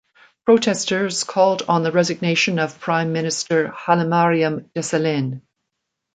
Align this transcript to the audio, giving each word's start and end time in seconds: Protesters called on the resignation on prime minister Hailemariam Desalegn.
Protesters 0.45 1.23
called 1.23 1.61
on 1.67 1.83
the 1.83 1.91
resignation 1.91 2.57
on 2.57 2.69
prime 2.71 3.13
minister 3.13 3.67
Hailemariam 3.67 4.67
Desalegn. 4.73 5.43